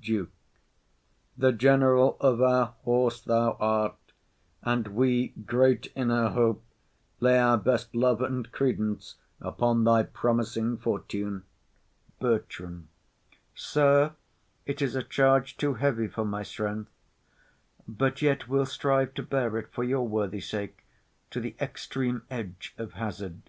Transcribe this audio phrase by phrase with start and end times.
[0.00, 0.30] DUKE.
[1.36, 3.96] The general of our horse thou art,
[4.62, 6.62] and we, Great in our hope,
[7.18, 11.42] lay our best love and credence Upon thy promising fortune.
[12.20, 12.86] BERTRAM.
[13.56, 14.12] Sir,
[14.64, 16.92] it is A charge too heavy for my strength;
[17.88, 20.84] but yet We'll strive to bear it for your worthy sake
[21.32, 23.42] To th'extreme edge of hazard.